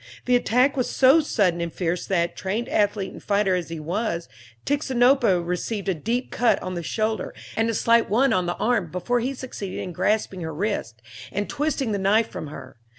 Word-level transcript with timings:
The 0.25 0.35
attack 0.35 0.75
was 0.75 0.89
so 0.89 1.19
sudden 1.19 1.61
and 1.61 1.71
fierce 1.71 2.07
that, 2.07 2.35
trained 2.35 2.67
athlete 2.69 3.11
and 3.11 3.21
fighter 3.21 3.53
as 3.53 3.69
he 3.69 3.79
was, 3.79 4.27
Tixinopa 4.65 5.39
received 5.45 5.87
a 5.87 5.93
deep 5.93 6.31
cut 6.31 6.59
on 6.63 6.73
the 6.73 6.81
shoulder 6.81 7.35
and 7.55 7.69
a 7.69 7.75
slight 7.75 8.09
one 8.09 8.33
on 8.33 8.47
the 8.47 8.55
arm 8.57 8.89
before 8.89 9.19
he 9.19 9.35
succeeded 9.35 9.77
in 9.79 9.91
grasping 9.93 10.41
her 10.41 10.55
wrist, 10.55 11.03
and 11.31 11.47
twisting 11.47 11.91
the 11.91 11.99
knife 11.99 12.29
from 12.29 12.47
her. 12.47 12.77